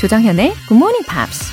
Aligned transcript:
조정현의 0.00 0.54
Good 0.66 0.76
Morning 0.76 1.04
Pops. 1.06 1.52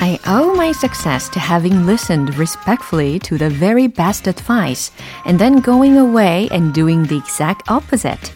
I 0.00 0.20
owe 0.28 0.54
my 0.54 0.70
success 0.70 1.28
to 1.30 1.40
having 1.40 1.86
listened 1.86 2.38
respectfully 2.38 3.18
to 3.18 3.36
the 3.36 3.50
very 3.50 3.88
best 3.88 4.28
advice 4.28 4.92
and 5.26 5.40
then 5.40 5.60
going 5.60 5.98
away 5.98 6.46
and 6.52 6.72
doing 6.72 7.02
the 7.08 7.18
exact 7.18 7.68
opposite. 7.68 8.32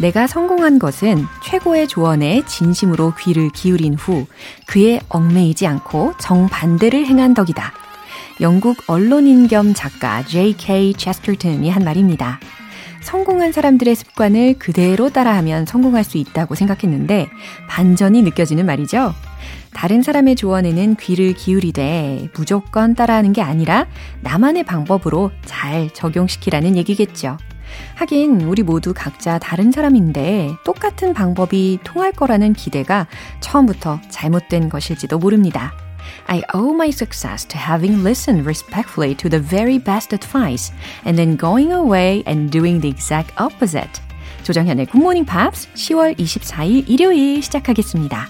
내가 0.00 0.26
성공한 0.26 0.78
것은 0.78 1.26
최고의 1.42 1.88
조언에 1.88 2.44
진심으로 2.46 3.12
귀를 3.20 3.50
기울인 3.50 3.92
후 3.92 4.24
그에 4.64 5.00
얽매이지 5.10 5.66
않고 5.66 6.14
정반대를 6.18 7.04
행한 7.04 7.34
덕이다. 7.34 7.81
영국 8.42 8.82
언론인 8.88 9.46
겸 9.46 9.72
작가 9.72 10.24
J.K. 10.24 10.94
체스터턴이 10.94 11.70
한 11.70 11.84
말입니다. 11.84 12.40
성공한 13.00 13.52
사람들의 13.52 13.94
습관을 13.94 14.58
그대로 14.58 15.10
따라하면 15.10 15.64
성공할 15.64 16.02
수 16.02 16.18
있다고 16.18 16.56
생각했는데 16.56 17.28
반전이 17.68 18.20
느껴지는 18.22 18.66
말이죠. 18.66 19.14
다른 19.72 20.02
사람의 20.02 20.34
조언에는 20.34 20.96
귀를 20.96 21.34
기울이되 21.34 22.30
무조건 22.34 22.96
따라하는 22.96 23.32
게 23.32 23.42
아니라 23.42 23.86
나만의 24.22 24.64
방법으로 24.64 25.30
잘 25.44 25.88
적용시키라는 25.94 26.76
얘기겠죠. 26.76 27.38
하긴 27.94 28.40
우리 28.42 28.64
모두 28.64 28.92
각자 28.92 29.38
다른 29.38 29.70
사람인데 29.70 30.50
똑같은 30.64 31.14
방법이 31.14 31.78
통할 31.84 32.10
거라는 32.10 32.54
기대가 32.54 33.06
처음부터 33.38 34.00
잘못된 34.08 34.68
것일지도 34.68 35.18
모릅니다. 35.18 35.72
I 36.28 36.42
owe 36.54 36.72
my 36.72 36.90
success 36.90 37.44
to 37.46 37.58
having 37.58 38.02
listened 38.02 38.46
respectfully 38.46 39.14
to 39.16 39.28
the 39.28 39.40
very 39.40 39.78
best 39.78 40.12
advice 40.12 40.72
and 41.04 41.16
then 41.16 41.36
going 41.36 41.72
away 41.72 42.22
and 42.26 42.50
doing 42.50 42.80
the 42.80 42.88
exact 42.88 43.32
opposite. 43.40 44.00
조정현의 44.42 44.86
Good 44.86 44.98
Morning 44.98 45.26
Pops 45.26 45.68
10월 45.74 46.18
24일 46.18 46.88
일요일 46.88 47.42
시작하겠습니다. 47.42 48.28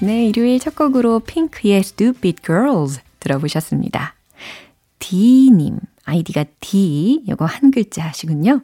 네, 0.00 0.26
일요일 0.26 0.58
첫 0.58 0.74
곡으로 0.74 1.20
핑크의 1.20 1.78
Stupid 1.78 2.42
Girls 2.44 3.00
들어보셨습니다. 3.20 4.14
D님, 4.98 5.78
아이디가 6.04 6.44
D, 6.60 7.22
이거 7.26 7.44
한 7.46 7.70
글자 7.70 8.06
하시군요. 8.06 8.60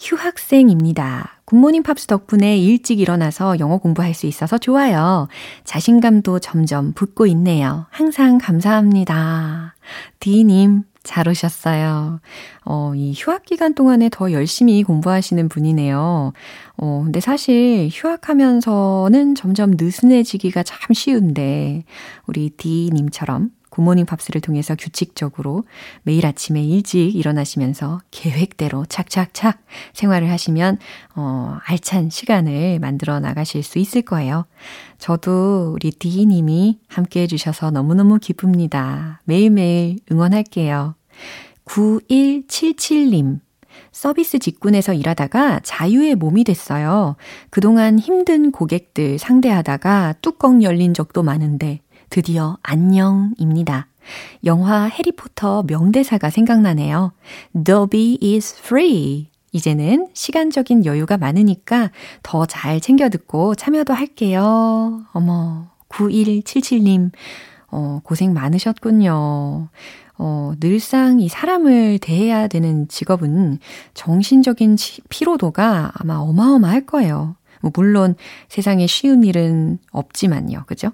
휴학생입니다. 0.00 1.41
굿모닝 1.52 1.82
팝스 1.82 2.06
덕분에 2.06 2.56
일찍 2.56 2.98
일어나서 2.98 3.58
영어 3.58 3.76
공부할 3.76 4.14
수 4.14 4.24
있어서 4.24 4.56
좋아요. 4.56 5.28
자신감도 5.64 6.38
점점 6.38 6.94
붙고 6.94 7.26
있네요. 7.26 7.84
항상 7.90 8.38
감사합니다. 8.38 9.74
D님, 10.18 10.84
잘 11.02 11.28
오셨어요. 11.28 12.20
어, 12.64 12.92
이 12.96 13.12
휴학 13.14 13.44
기간 13.44 13.74
동안에 13.74 14.08
더 14.10 14.32
열심히 14.32 14.82
공부하시는 14.82 15.50
분이네요. 15.50 16.32
어, 16.78 17.00
근데 17.04 17.20
사실 17.20 17.90
휴학하면서는 17.92 19.34
점점 19.34 19.72
느슨해지기가 19.78 20.62
참 20.62 20.94
쉬운데, 20.94 21.84
우리 22.26 22.48
D님처럼 22.48 23.50
굿모닝 23.72 24.04
팝스를 24.04 24.42
통해서 24.42 24.74
규칙적으로 24.74 25.64
매일 26.02 26.26
아침에 26.26 26.62
일찍 26.62 27.16
일어나시면서 27.16 28.02
계획대로 28.10 28.84
착착착 28.84 29.62
생활을 29.94 30.30
하시면, 30.30 30.76
어, 31.16 31.56
알찬 31.64 32.10
시간을 32.10 32.80
만들어 32.80 33.18
나가실 33.18 33.62
수 33.62 33.78
있을 33.78 34.02
거예요. 34.02 34.44
저도 34.98 35.72
우리 35.74 35.90
디님이 35.90 36.80
함께 36.86 37.22
해주셔서 37.22 37.70
너무너무 37.70 38.18
기쁩니다. 38.18 39.22
매일매일 39.24 39.96
응원할게요. 40.10 40.94
9177님. 41.64 43.40
서비스 43.90 44.38
직군에서 44.38 44.92
일하다가 44.92 45.60
자유의 45.64 46.16
몸이 46.16 46.44
됐어요. 46.44 47.16
그동안 47.48 47.98
힘든 47.98 48.52
고객들 48.52 49.18
상대하다가 49.18 50.16
뚜껑 50.20 50.62
열린 50.62 50.92
적도 50.92 51.22
많은데 51.22 51.80
드디어 52.12 52.58
안녕입니다. 52.62 53.86
영화 54.44 54.84
해리포터 54.84 55.62
명대사가 55.66 56.28
생각나네요. 56.28 57.12
Dobby 57.64 58.18
is 58.22 58.54
free. 58.58 59.28
이제는 59.52 60.08
시간적인 60.12 60.84
여유가 60.84 61.16
많으니까 61.16 61.90
더 62.22 62.44
잘 62.44 62.80
챙겨 62.80 63.08
듣고 63.08 63.54
참여도 63.54 63.94
할게요. 63.94 65.00
어머, 65.12 65.68
9177님, 65.88 67.12
어, 67.70 68.00
고생 68.04 68.34
많으셨군요. 68.34 69.70
어, 70.18 70.52
늘상 70.60 71.18
이 71.18 71.30
사람을 71.30 71.98
대해야 71.98 72.46
되는 72.46 72.88
직업은 72.88 73.58
정신적인 73.94 74.76
피로도가 75.08 75.92
아마 75.94 76.16
어마어마할 76.16 76.84
거예요. 76.84 77.36
뭐 77.62 77.70
물론 77.74 78.14
세상에 78.48 78.86
쉬운 78.86 79.24
일은 79.24 79.78
없지만요. 79.90 80.64
그죠? 80.66 80.90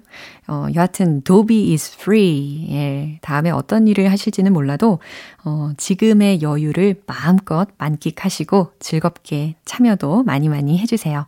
어, 0.47 0.67
여하튼 0.75 1.21
Dobby 1.23 1.73
is 1.73 1.93
free. 1.99 2.67
예, 2.71 3.19
다음에 3.21 3.49
어떤 3.49 3.87
일을 3.87 4.09
하실지는 4.11 4.53
몰라도 4.53 4.99
어, 5.43 5.71
지금의 5.77 6.41
여유를 6.41 7.01
마음껏 7.05 7.67
만끽하시고 7.77 8.73
즐겁게 8.79 9.55
참여도 9.65 10.23
많이 10.23 10.47
많이 10.49 10.77
해 10.79 10.85
주세요. 10.85 11.25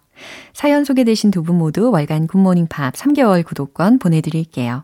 사연 0.53 0.85
소개되신 0.85 1.31
두 1.31 1.41
분 1.41 1.57
모두 1.57 1.89
월간 1.89 2.27
굿모닝 2.27 2.67
팝 2.67 2.93
3개월 2.93 3.43
구독권 3.43 3.97
보내 3.97 4.21
드릴게요. 4.21 4.83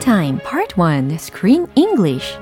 Review 0.00 0.12
Time 0.14 0.38
Part 0.40 0.76
1 0.76 1.18
Screen 1.18 1.66
English 1.74 2.38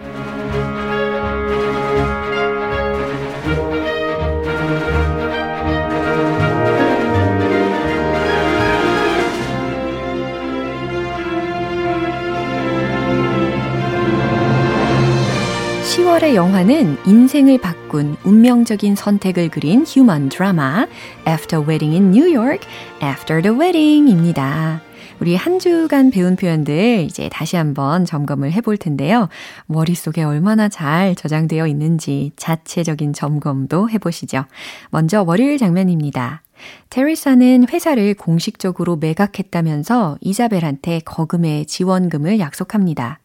10월의 15.85 16.35
영화는 16.35 16.97
인생을 17.06 17.59
바꾼 17.59 18.17
운명적인 18.25 18.94
선택을 18.94 19.49
그린 19.49 19.85
휴먼 19.85 20.29
드라마 20.29 20.87
After 21.27 21.65
Wedding 21.67 21.94
in 21.94 22.12
New 22.12 22.32
York, 22.32 22.67
After 23.03 23.43
the 23.43 23.59
Wedding입니다. 23.59 24.88
우리 25.20 25.35
한 25.35 25.59
주간 25.59 26.11
배운 26.11 26.37
표현들 26.37 27.00
이제 27.00 27.29
다시 27.32 27.56
한번 27.56 28.05
점검을 28.05 28.53
해볼 28.53 28.76
텐데요. 28.76 29.29
머릿속에 29.67 30.23
얼마나 30.23 30.69
잘 30.69 31.17
저장되어 31.17 31.67
있는지 31.67 32.31
자체적인 32.37 33.12
점검도 33.12 33.91
해보시죠. 33.91 34.44
먼저 34.91 35.23
월요일 35.23 35.59
장면입니다. 35.59 36.43
테리사는 36.91 37.67
회사를 37.69 38.15
공식적으로 38.15 38.97
매각했다면서 38.97 40.19
이자벨한테 40.20 41.00
거금의 41.05 41.67
지원금을 41.67 42.38
약속합니다. 42.38 43.20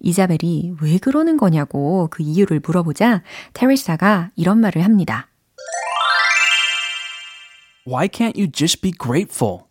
이자벨이 0.00 0.74
왜 0.82 0.98
그러는 0.98 1.36
거냐고 1.36 2.08
그 2.10 2.22
이유를 2.22 2.60
물어보자 2.64 3.22
테리사가 3.54 4.30
이런 4.36 4.60
말을 4.60 4.84
합니다. 4.84 5.28
Why 7.86 8.08
can't 8.08 8.36
you 8.36 8.50
just 8.52 8.82
be 8.82 8.92
grateful? 8.92 9.67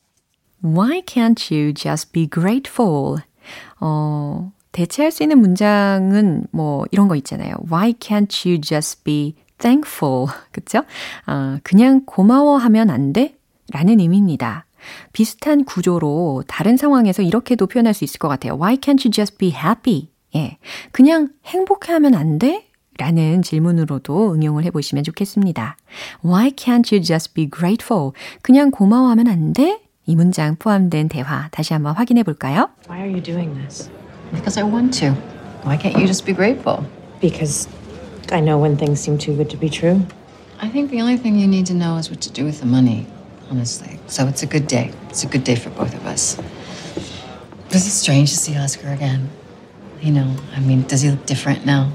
Why 0.63 1.01
can't 1.06 1.54
you 1.54 1.74
just 1.74 2.12
be 2.12 2.27
grateful? 2.27 3.18
어, 3.80 4.51
대체할 4.71 5.12
수 5.12 5.24
있는 5.24 5.39
문장은 5.39 6.48
뭐 6.51 6.86
이런 6.92 7.07
거 7.07 7.15
있잖아요. 7.15 7.56
Why 7.71 7.94
can't 7.94 8.48
you 8.48 8.59
just 8.59 9.04
be 9.04 9.36
thankful? 9.57 10.27
그쵸? 10.51 10.83
어, 11.25 11.57
그냥 11.63 12.04
고마워하면 12.06 12.89
안 12.89 13.13
돼? 13.13 13.36
라는 13.71 14.00
의미입니다. 14.00 14.65
비슷한 15.12 15.65
구조로 15.65 16.44
다른 16.48 16.77
상황에서 16.77 17.21
이렇게도 17.21 17.68
표현할 17.68 17.94
수 17.94 18.03
있을 18.03 18.19
것 18.19 18.27
같아요. 18.27 18.53
Why 18.53 18.77
can't 18.77 19.06
you 19.06 19.12
just 19.12 19.38
be 19.38 19.50
happy? 19.50 20.10
예. 20.36 20.57
그냥 20.92 21.30
행복해 21.45 21.92
하면 21.94 22.13
안 22.13 22.39
돼? 22.39 22.68
라는 22.98 23.42
질문으로도 23.42 24.33
응용을 24.33 24.63
해 24.63 24.71
보시면 24.71 25.03
좋겠습니다. 25.03 25.77
Why 26.25 26.51
can't 26.51 26.92
you 26.92 27.03
just 27.03 27.33
be 27.33 27.50
grateful? 27.50 28.12
그냥 28.42 28.71
고마워하면 28.71 29.27
안 29.27 29.53
돼? 29.53 29.81
이 30.06 30.16
문장 30.16 30.56
포함된 30.56 31.08
대화 31.08 31.49
다시 31.50 31.72
한번 31.72 31.94
확인해 31.94 32.22
볼까요? 32.22 32.69
Why 32.88 33.00
are 33.00 33.10
you 33.10 33.22
doing 33.22 33.54
this? 33.54 33.88
Because 34.32 34.58
I 34.58 34.64
want 34.64 34.99
to. 35.00 35.12
Why 35.64 35.76
can't 35.76 35.96
you 35.96 36.06
just 36.06 36.25
be 36.26 36.32
grateful? 36.34 36.84
Because 37.20 37.69
I 38.32 38.40
know 38.40 38.58
when 38.58 38.76
things 38.76 38.99
seem 39.00 39.19
too 39.19 39.37
good 39.37 39.49
to 39.50 39.56
be 39.56 39.69
true. 39.69 40.02
I 40.60 40.69
think 40.69 40.90
the 40.90 41.00
only 41.00 41.16
thing 41.16 41.37
you 41.38 41.46
need 41.46 41.66
to 41.66 41.75
know 41.75 41.96
is 41.99 42.10
what 42.10 42.20
to 42.22 42.31
do 42.32 42.44
with 42.44 42.60
the 42.60 42.66
money, 42.66 43.06
honestly. 43.50 43.99
So 44.06 44.26
it's 44.26 44.43
a 44.43 44.46
good 44.46 44.66
day. 44.66 44.90
It's 45.10 45.22
a 45.22 45.28
good 45.28 45.44
day 45.44 45.54
for 45.54 45.70
both 45.70 45.94
of 45.94 46.06
us. 46.06 46.37
Was 47.70 47.87
it 47.87 47.90
strange 47.90 48.31
to 48.31 48.37
see 48.37 48.56
Oscar 48.56 48.88
again? 48.93 49.28
You 50.00 50.12
know, 50.12 50.34
I 50.56 50.60
mean, 50.60 50.82
does 50.82 51.02
he 51.02 51.10
look 51.10 51.26
different 51.26 51.64
now? 51.64 51.90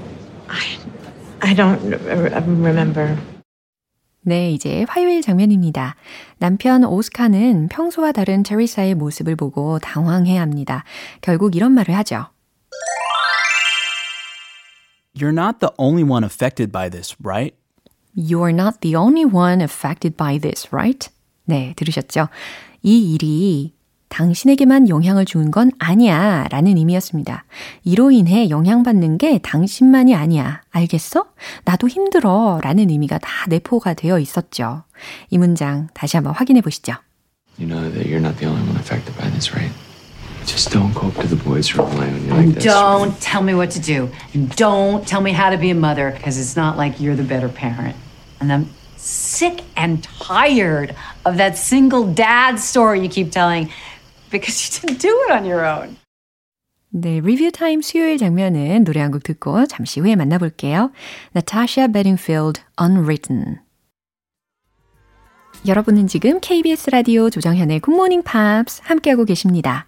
I, 0.48 0.64
I 1.42 1.54
don't 1.54 1.78
r- 2.08 2.40
remember. 2.42 3.18
네, 4.25 4.51
이제 4.51 4.85
화요일 4.87 5.21
장면입니다. 5.21 5.95
남편 6.37 6.85
오스카는 6.85 7.67
평소와 7.67 8.13
다른 8.13 8.41
테리사의 8.43 8.95
모습을 8.95 9.35
보고 9.35 9.79
당황해 9.79 10.37
합니다. 10.37 10.85
결국 11.21 11.55
이런 11.55 11.73
말을 11.73 11.95
하죠. 11.97 12.27
You're 15.15 15.37
not 15.37 15.59
the 15.59 15.71
only 15.77 16.03
one 16.09 16.23
affected 16.23 16.71
by 16.71 16.89
this, 16.89 17.15
right? 17.23 17.55
You're 18.15 18.53
not 18.53 18.79
the 18.79 18.95
only 18.95 19.25
one 19.25 19.61
affected 19.61 20.15
by 20.15 20.39
this, 20.39 20.69
right? 20.73 21.09
네, 21.45 21.73
들으셨죠? 21.75 22.29
이 22.81 23.13
일이 23.13 23.73
당신에게만 24.13 24.89
영향을 24.89 25.25
준건 25.25 25.71
아니야 25.79 26.45
라는 26.51 26.77
의미였습니다. 26.77 27.45
이로 27.83 28.11
인해 28.11 28.47
영향받는 28.47 29.17
게 29.17 29.39
당신만이 29.39 30.13
아니야. 30.13 30.61
알겠어? 30.69 31.25
나도 31.65 31.87
힘들어 31.87 32.59
라는 32.61 32.91
의미가 32.91 33.17
다 33.17 33.47
내포가 33.49 33.95
되어 33.95 34.19
있었죠. 34.19 34.83
이 35.31 35.39
문장 35.39 35.87
다시 35.95 36.15
한번 36.15 36.33
확인해 36.35 36.61
보시죠. 36.61 36.93
You 37.57 37.67
know 37.67 37.91
that 37.91 38.07
you're 38.07 38.21
not 38.21 38.37
the 38.37 38.45
only 38.47 38.61
one 38.67 38.77
affected 38.77 39.17
by 39.17 39.31
this, 39.31 39.51
right? 39.51 39.73
Just 40.45 40.69
don't 40.69 40.93
go 40.93 41.07
up 41.07 41.19
to 41.21 41.27
the 41.27 41.41
boys' 41.43 41.73
room 41.73 41.89
when 41.97 42.13
you 42.21 42.33
like 42.33 42.53
this. 42.53 42.65
Don't 42.65 43.19
tell 43.19 43.41
me 43.41 43.55
what 43.55 43.71
to 43.71 43.81
do. 43.81 44.11
And 44.35 44.53
don't 44.55 45.07
tell 45.07 45.21
me 45.21 45.33
how 45.33 45.49
to 45.49 45.57
be 45.57 45.71
a 45.71 45.75
mother, 45.75 46.11
because 46.11 46.37
it's 46.37 46.55
not 46.55 46.77
like 46.77 46.99
you're 46.99 47.15
the 47.15 47.23
better 47.25 47.49
parent. 47.49 47.95
And 48.39 48.53
I'm 48.53 48.69
sick 48.97 49.63
and 49.75 50.03
tired 50.03 50.95
of 51.25 51.37
that 51.37 51.57
single 51.57 52.13
dad 52.13 52.59
story 52.59 53.01
you 53.01 53.09
keep 53.09 53.31
telling 53.31 53.69
because 54.33 54.57
you 54.65 54.81
didn't 54.81 54.99
do 54.99 55.13
it 55.27 55.31
on 55.31 55.45
your 55.45 55.63
own. 55.63 55.97
네, 56.95 57.21
리뷰 57.21 57.51
타임 57.51 57.81
수요일 57.81 58.17
장면은 58.17 58.83
노래 58.83 58.99
한 59.01 59.11
곡 59.11 59.23
듣고 59.23 59.65
잠시 59.65 59.99
후에 59.99 60.15
만나볼게요. 60.15 60.91
Natasha 61.35 61.87
Bedingfield, 61.91 62.61
Unwritten. 62.81 63.59
여러분은 65.65 66.07
지금 66.07 66.39
KBS 66.41 66.89
라디오 66.89 67.29
조정현의 67.29 67.79
굿모닝 67.79 68.23
팝스 68.23 68.81
함께하고 68.83 69.23
계십니다. 69.25 69.87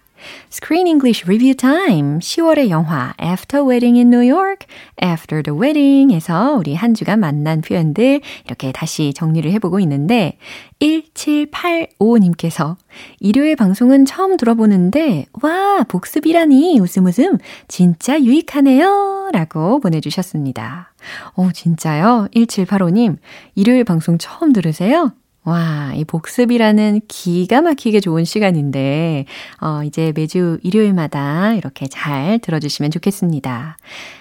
Screen 0.50 0.86
English 0.86 1.24
Review 1.26 1.54
Time 1.54 2.18
10월의 2.18 2.70
영화 2.70 3.14
After 3.20 3.66
Wedding 3.66 3.98
in 3.98 4.12
New 4.12 4.28
York, 4.28 4.66
After 5.02 5.42
the 5.42 5.58
Wedding에서 5.58 6.56
우리 6.58 6.74
한 6.74 6.94
주간 6.94 7.20
만난 7.20 7.60
표현들 7.60 8.20
이렇게 8.44 8.72
다시 8.72 9.12
정리를 9.14 9.50
해보고 9.52 9.80
있는데 9.80 10.38
1785님께서 10.80 12.76
일요일 13.20 13.56
방송은 13.56 14.04
처음 14.04 14.36
들어보는데 14.36 15.26
와 15.42 15.84
복습이라니 15.88 16.78
웃음 16.80 17.06
웃음 17.06 17.38
진짜 17.68 18.20
유익하네요 18.20 19.30
라고 19.32 19.80
보내주셨습니다. 19.80 20.92
오 21.36 21.52
진짜요? 21.52 22.28
1785님 22.34 23.16
일요일 23.54 23.84
방송 23.84 24.18
처음 24.18 24.52
들으세요? 24.52 25.12
와, 25.46 25.92
이 25.94 26.04
복습이라는 26.04 27.02
기가 27.06 27.62
막히게 27.62 28.00
좋은 28.00 28.24
시간인데, 28.24 29.26
어, 29.60 29.84
이제 29.84 30.12
매주 30.16 30.58
일요일마다 30.64 31.54
이렇게 31.54 31.86
잘 31.86 32.40
들어주시면 32.40 32.90
좋겠습니다. 32.90 33.76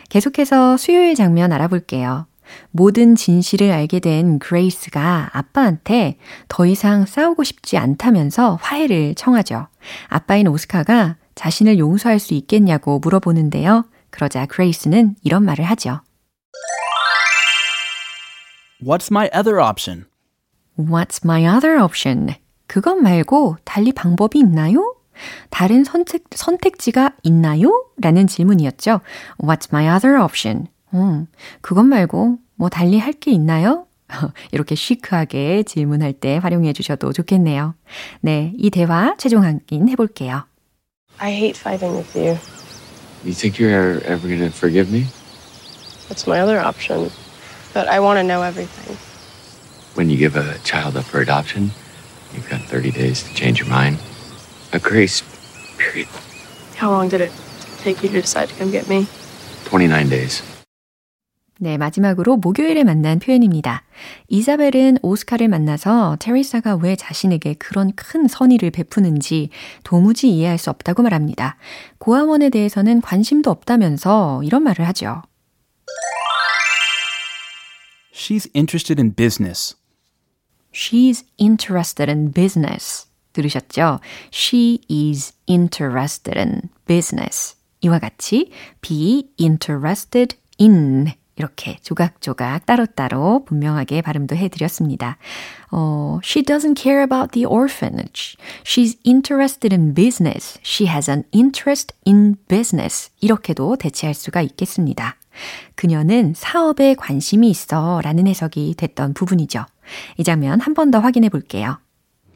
계속해서 0.10 0.78
수요일 0.78 1.16
장면 1.16 1.52
알아볼게요. 1.52 2.28
모든 2.70 3.16
진실을 3.16 3.72
알게 3.72 4.02
된 4.02 4.38
그레이스가 4.38 5.32
아빠한테 5.34 6.20
더 6.48 6.68
이상 6.68 7.08
싸우고 7.08 7.44
싶지 7.44 7.80
않다면서 7.80 8.60
화해를 8.62 9.16
청하죠. 9.16 9.68
아빠인 10.10 10.48
오스카가 10.48 11.16
자신을 11.34 11.80
용서할 11.80 12.20
수 12.20 12.36
있겠냐고 12.36 13.00
물어보는데요. 13.00 13.86
그러자 14.12 14.46
그레이스는 14.46 15.16
이런 15.24 15.44
말을 15.44 15.66
하죠. 15.66 16.02
What's 18.80 19.10
my 19.12 19.28
other 19.36 19.60
option? 19.60 20.06
What's 20.78 21.22
my 21.24 21.46
other 21.46 21.80
option? 21.82 22.36
그것 22.68 22.96
말고 22.96 23.58
달리 23.64 23.92
방법이 23.92 24.40
있나요? 24.40 24.96
다른 25.50 25.84
선택, 25.84 26.24
선택지가 26.34 27.12
있나요? 27.24 27.86
라는 28.02 28.28
질문이었죠. 28.28 29.00
What's 29.38 29.70
my 29.72 29.88
other 29.96 30.22
option? 30.22 30.68
음, 30.94 31.28
그것 31.62 31.84
말고 31.84 32.40
뭐 32.56 32.70
달리 32.70 33.00
할 33.00 33.14
게 33.14 33.32
있나요? 33.32 33.86
이렇게 34.52 34.76
시크하게 34.76 35.64
질문할 35.64 36.14
때 36.14 36.38
활용해 36.38 36.74
주셔도 36.74 37.14
좋겠네요. 37.14 37.76
네, 38.22 38.54
이 38.58 38.70
대화 38.70 39.16
최종 39.18 39.44
확인 39.44 39.88
해볼게요. 39.90 40.44
I 41.18 41.32
hate 41.32 41.58
fighting 41.60 41.96
with 41.98 42.18
you. 42.18 42.38
You 43.24 43.34
think 43.34 43.58
you're 43.58 44.04
ever 44.06 44.28
gonna 44.28 44.52
forgive 44.52 44.92
me? 44.92 45.06
That's 46.10 46.28
my 46.28 46.42
other 46.42 46.60
option. 46.60 47.10
But 47.74 47.88
I 47.88 48.00
want 48.00 48.20
to 48.20 48.24
know 48.24 48.44
everything. 48.44 48.96
When 49.96 50.10
you 50.10 50.18
give 50.18 50.36
a 50.36 50.60
child 50.66 50.98
up 50.98 51.06
for 51.06 51.22
adoption, 51.22 51.72
you've 52.34 52.50
got 52.50 52.60
30 52.62 52.92
days 52.92 53.24
to 53.24 53.34
change 53.34 53.64
your 53.64 53.70
mind. 53.70 53.98
A 54.74 54.80
grace 54.80 55.24
period. 55.78 56.10
How 56.76 56.92
long 56.92 57.08
did 57.08 57.22
it 57.22 57.32
take 57.80 58.04
you 58.04 58.10
to 58.10 58.20
decide 58.20 58.50
to 58.50 58.56
come 58.56 58.72
get 58.72 58.90
me? 58.90 59.08
29 59.64 60.10
days. 60.10 60.44
네, 61.58 61.78
마지막으로 61.78 62.36
목요일에 62.36 62.84
만난 62.84 63.20
표현입니다. 63.20 63.84
이사벨은 64.28 64.98
오스카를 65.02 65.48
만나서 65.48 66.18
테리사가 66.20 66.76
왜 66.76 66.98
자신에게 66.98 67.54
그런 67.54 67.94
큰 67.96 68.28
선의를 68.28 68.72
베푸는지 68.72 69.50
도무지 69.86 70.30
이해할 70.30 70.58
수 70.58 70.70
없다고 70.70 71.04
말합니다. 71.04 71.56
고아원에 72.00 72.50
대해서는 72.50 73.00
관심도 73.00 73.50
없다면서 73.50 74.42
이런 74.44 74.64
말을 74.64 74.86
하죠. 74.90 75.22
She's 78.14 78.50
interested 78.54 79.00
in 79.00 79.16
business. 79.16 79.78
She's 80.76 81.24
interested 81.38 82.12
in 82.12 82.34
business. 82.34 83.08
들으셨죠? 83.32 84.00
She 84.32 84.82
is 84.92 85.34
interested 85.48 86.38
in 86.38 86.64
business. 86.86 87.56
이와 87.82 88.00
같이 88.00 88.52
be 88.82 89.30
interested 89.40 90.36
in 90.60 91.14
이렇게 91.38 91.78
조각조각 91.82 92.66
따로따로 92.66 93.44
분명하게 93.46 94.02
발음도 94.02 94.36
해드렸습니다. 94.36 95.18
어, 95.72 96.20
she 96.24 96.44
doesn't 96.44 96.82
care 96.82 97.04
about 97.04 97.32
the 97.32 97.46
orphanage. 97.46 98.38
She's 98.64 98.98
interested 99.06 99.74
in 99.74 99.94
business. 99.94 100.58
She 100.64 100.90
has 100.90 101.10
an 101.12 101.24
interest 101.34 101.94
in 102.08 102.38
business. 102.48 103.12
이렇게도 103.20 103.76
대체할 103.76 104.14
수가 104.14 104.42
있겠습니다. 104.42 105.18
그녀는 105.76 106.34
사업에 106.36 106.96
관심이 106.96 107.50
있어 107.50 108.00
라는 108.02 108.28
해석이 108.28 108.76
됐던 108.78 109.14
부분이죠. 109.14 109.66
이 110.17 110.25
장면 110.25 110.61
한 110.61 110.75
번 110.75 110.91
더 110.91 110.99
확인해 111.01 111.29
볼게요. 111.29 111.79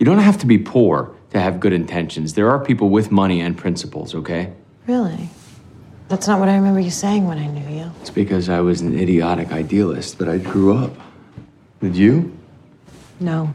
You 0.00 0.04
don't 0.06 0.18
have 0.23 0.38
to 0.38 0.47
be 0.47 0.59
poor 0.59 1.11
to 1.33 1.38
have 1.40 1.61
good 1.61 1.73
intentions. 1.73 2.35
There 2.35 2.49
are 2.50 2.59
people 2.59 2.88
with 2.90 3.11
money 3.12 3.40
and 3.40 3.56
principles, 3.56 4.14
okay? 4.14 4.52
Really? 4.87 5.28
That's 6.09 6.26
not 6.28 6.38
what 6.40 6.49
I 6.49 6.56
remember 6.56 6.80
you 6.80 6.90
saying 6.90 7.26
when 7.26 7.38
I 7.38 7.47
knew 7.47 7.66
you. 7.75 7.90
It's 8.02 8.11
because 8.11 8.49
I 8.49 8.61
was 8.61 8.80
an 8.83 8.99
idiotic 8.99 9.52
idealist, 9.52 10.18
but 10.18 10.28
I 10.28 10.38
grew 10.38 10.76
up. 10.76 10.92
Did 11.80 11.97
you? 11.97 12.33
No. 13.21 13.54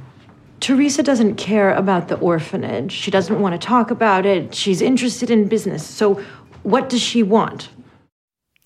Teresa 0.60 1.04
doesn't 1.04 1.36
care 1.36 1.72
about 1.74 2.08
the 2.08 2.16
orphanage. 2.18 2.92
She 2.92 3.12
doesn't 3.12 3.39
want 3.39 3.54
to 3.54 3.60
talk 3.66 3.92
about 3.92 4.25
it. 4.25 4.54
She's 4.56 4.82
interested 4.82 5.30
in 5.30 5.48
business. 5.48 5.86
So, 5.86 6.22
what 6.63 6.89
does 6.89 7.01
she 7.01 7.22
want? 7.24 7.70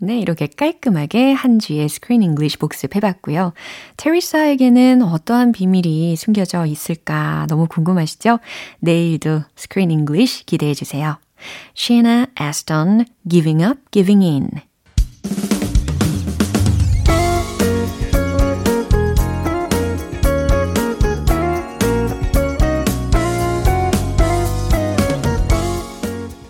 네, 0.00 0.20
이렇게 0.20 0.46
깔끔하게 0.46 1.32
한 1.32 1.58
주의 1.58 1.88
screen 1.88 2.22
English 2.22 2.58
복습해봤고요. 2.58 3.52
테리사에게는 3.96 5.02
어떠한 5.02 5.50
비밀이 5.50 6.14
숨겨져 6.14 6.66
있을까 6.66 7.46
너무 7.48 7.66
궁금하시죠? 7.66 8.38
내일도 8.78 9.42
screen 9.56 9.90
English 9.90 10.46
기대해주세요. 10.46 11.18
Sheena 11.76 12.26
Easton, 12.40 13.06
Giving 13.28 13.64
Up, 13.64 13.80
Giving 13.90 14.24
In. 14.24 14.50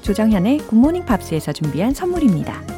조정현의 0.03 0.59
굿모닝 0.59 1.07
팝스에서 1.07 1.53
준비한 1.53 1.95
선물입니다. 1.95 2.78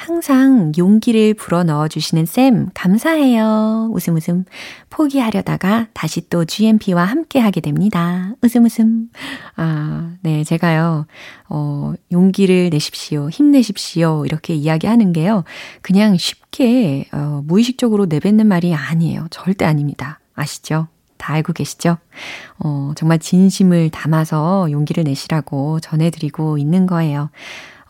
항상 0.00 0.72
용기를 0.78 1.34
불어 1.34 1.62
넣어주시는 1.62 2.24
쌤, 2.24 2.70
감사해요. 2.72 3.90
웃음 3.92 4.16
웃음. 4.16 4.46
포기하려다가 4.88 5.88
다시 5.92 6.26
또 6.30 6.46
GMP와 6.46 7.04
함께 7.04 7.38
하게 7.38 7.60
됩니다. 7.60 8.32
웃음 8.42 8.64
웃음. 8.64 9.10
아, 9.56 10.14
네, 10.22 10.42
제가요, 10.42 11.06
어, 11.50 11.92
용기를 12.10 12.70
내십시오. 12.70 13.28
힘내십시오. 13.28 14.24
이렇게 14.24 14.54
이야기하는 14.54 15.12
게요. 15.12 15.44
그냥 15.82 16.16
쉽게, 16.16 17.04
어, 17.12 17.42
무의식적으로 17.44 18.06
내뱉는 18.06 18.46
말이 18.46 18.74
아니에요. 18.74 19.26
절대 19.30 19.66
아닙니다. 19.66 20.18
아시죠? 20.34 20.88
다 21.18 21.34
알고 21.34 21.52
계시죠? 21.52 21.98
어, 22.58 22.92
정말 22.96 23.18
진심을 23.18 23.90
담아서 23.90 24.70
용기를 24.70 25.04
내시라고 25.04 25.78
전해드리고 25.80 26.56
있는 26.56 26.86
거예요. 26.86 27.28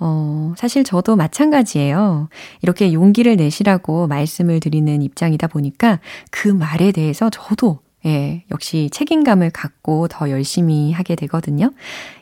어, 0.01 0.55
사실 0.57 0.83
저도 0.83 1.15
마찬가지예요. 1.17 2.29
이렇게 2.63 2.93
용기를 2.93 3.37
내시라고 3.37 4.07
말씀을 4.07 4.59
드리는 4.61 5.03
입장이다 5.03 5.47
보니까 5.47 6.01
그 6.31 6.49
말에 6.49 6.91
대해서 6.93 7.31
저도 7.31 7.81
예, 8.07 8.45
역시 8.51 8.89
책임감을 8.91 9.51
갖고 9.51 10.09
더 10.09 10.31
열심히 10.31 10.91
하게 10.91 11.17
되거든요. 11.17 11.71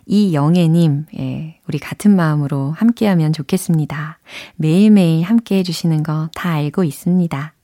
이영애님, 0.06 1.06
예, 1.20 1.60
우리 1.68 1.78
같은 1.78 2.16
마음으로 2.16 2.72
함께하면 2.72 3.32
좋겠습니다. 3.32 4.18
매일매일 4.56 5.22
함께 5.22 5.58
해 5.58 5.62
주시는 5.62 6.02
거 6.02 6.28
다 6.34 6.50
알고 6.50 6.82
있습니다. 6.82 7.54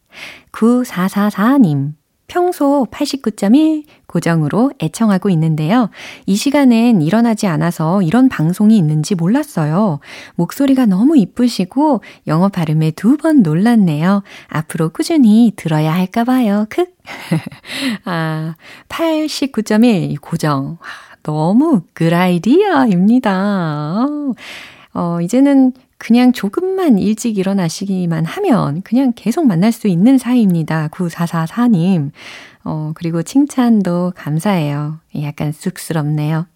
9444님, 0.53 1.95
평소 2.29 2.87
89.1 2.91 3.85
고정으로 4.15 4.71
애청하고 4.81 5.29
있는데요. 5.31 5.91
이 6.25 6.37
시간엔 6.37 7.03
일어나지 7.03 7.49
않아서 7.49 8.01
이런 8.03 8.29
방송이 8.29 8.77
있는지 8.79 9.17
몰랐어요. 9.17 9.99
목소리가 10.37 10.87
너무 10.87 11.19
이쁘시고 11.19 12.01
영어 12.29 12.49
발음에 12.49 12.93
두 12.93 13.15
번 13.17 13.43
놀랐네요. 13.43 14.23
앞으로 14.49 14.91
꾸준히 14.91 15.53
들어야 15.57 15.95
할까봐요. 15.95 16.67
크. 16.69 16.85
아, 18.05 18.55
89.1 18.89 20.21
고정. 20.21 20.79
너무 21.23 21.83
그 21.95 22.15
아이디어입니다. 22.15 24.07
어, 24.95 25.21
이제는 25.23 25.73
그냥 25.97 26.33
조금만 26.33 26.99
일찍 26.99 27.39
일어나시기만 27.39 28.27
하면 28.27 28.83
그냥 28.83 29.13
계속 29.17 29.47
만날 29.47 29.73
수 29.73 29.89
있는 29.89 30.19
사이입니다. 30.19 30.89
9444님. 30.89 32.11
어, 32.65 32.93
그리고 32.95 33.23
칭찬도 33.23 34.15
감사해요. 34.17 34.99
약간 35.23 35.53
쑥스럽네요. 35.53 36.47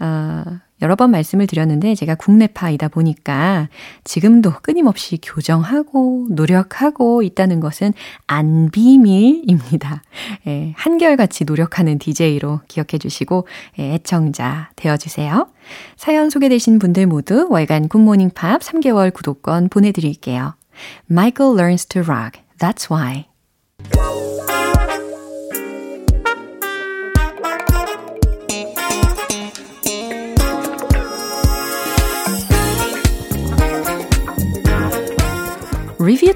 어, 0.00 0.44
여러 0.82 0.96
번 0.96 1.12
말씀을 1.12 1.46
드렸는데 1.46 1.94
제가 1.94 2.16
국내파이다 2.16 2.88
보니까 2.88 3.68
지금도 4.02 4.54
끊임없이 4.62 5.18
교정하고 5.22 6.26
노력하고 6.30 7.22
있다는 7.22 7.60
것은 7.60 7.92
안 8.26 8.68
비밀입니다. 8.70 10.02
예, 10.48 10.72
한결같이 10.76 11.44
노력하는 11.44 11.98
DJ로 11.98 12.60
기억해 12.66 12.98
주시고 12.98 13.46
예, 13.78 13.94
애청자 13.94 14.70
되어 14.74 14.96
주세요. 14.96 15.48
사연 15.96 16.30
소개되신 16.30 16.80
분들 16.80 17.06
모두 17.06 17.46
월간 17.48 17.86
굿모닝 17.88 18.30
팝 18.34 18.60
3개월 18.60 19.14
구독권 19.14 19.68
보내 19.68 19.92
드릴게요. 19.92 20.54
Michael 21.08 21.56
learns 21.56 21.86
to 21.86 22.02
rock. 22.02 22.42
That's 22.58 22.90
why. 22.90 23.26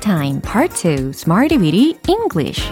Time 0.07 0.41
Part 0.41 0.73
2 0.73 1.11
Smarty 1.11 1.61
Weedy 1.61 1.99
English 2.07 2.63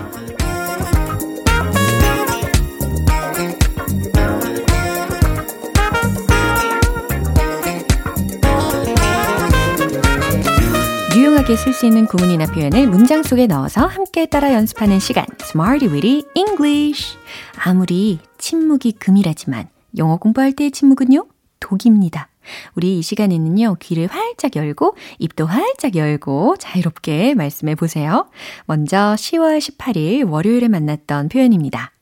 유용하게 11.17 11.57
쓸 11.57 11.73
수 11.73 11.87
있는 11.87 12.07
구문이나 12.07 12.47
표현을 12.47 12.87
문장 12.87 13.25
속에 13.25 13.49
넣어서 13.49 13.85
함께 13.85 14.27
따라 14.27 14.55
연습하는 14.55 15.01
시간 15.01 15.27
Smarty 15.41 15.93
Weedy 15.93 16.23
English 16.37 17.19
아무리 17.59 18.21
침묵이 18.39 18.93
금이라지만 18.93 19.69
영어 19.99 20.19
공부할 20.19 20.53
때의 20.53 20.71
침묵은요 20.71 21.27
독입니다. 21.59 22.29
우리 22.75 22.99
이 22.99 23.03
시간에는요, 23.03 23.77
귀를 23.81 24.07
활짝 24.07 24.57
열고, 24.57 24.97
입도 25.19 25.47
활짝 25.47 25.97
열고, 25.97 26.57
자유롭게 26.59 27.35
말씀해 27.35 27.75
보세요. 27.75 28.29
먼저 28.67 29.15
10월 29.17 29.59
18일 29.59 30.31
월요일에 30.31 30.69
만났던 30.69 31.29
표현입니다. 31.29 31.93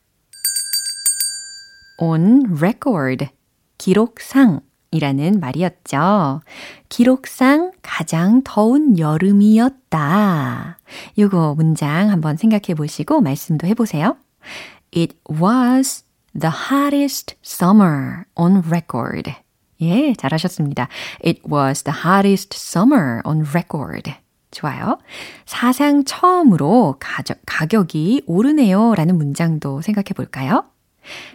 on 1.97 2.57
record. 2.57 3.29
기록상. 3.77 4.61
이라는 4.91 5.39
말이었죠. 5.39 6.41
기록상 6.87 7.71
가장 7.81 8.43
더운 8.43 8.99
여름이었다. 8.99 10.77
요거 11.17 11.55
문장 11.55 12.11
한번 12.11 12.37
생각해 12.37 12.75
보시고 12.75 13.19
말씀도 13.21 13.65
해 13.65 13.73
보세요. 13.73 14.17
It 14.95 15.17
was 15.27 16.03
the 16.39 16.53
hottest 16.69 17.35
summer 17.43 18.25
on 18.35 18.61
record. 18.67 19.33
예, 19.83 20.13
잘하셨습니다. 20.13 20.87
It 21.25 21.41
was 21.51 21.83
the 21.83 21.97
hottest 22.05 22.55
summer 22.55 23.21
on 23.25 23.41
record. 23.41 24.13
좋아요. 24.51 24.99
사상 25.45 26.03
처음으로 26.03 26.97
가격, 26.99 27.39
가격이 27.45 28.23
오르네요 28.27 28.95
라는 28.95 29.17
문장도 29.17 29.81
생각해 29.81 30.09
볼까요? 30.15 30.63